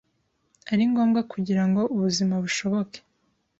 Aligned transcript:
ari 0.71 0.83
ngombwa 0.91 1.19
kugira 1.31 1.63
ngo 1.67 1.81
ubuzima 1.95 2.35
bushoboke 2.43 2.99